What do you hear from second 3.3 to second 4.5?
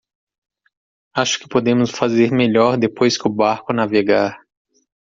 barco navegar.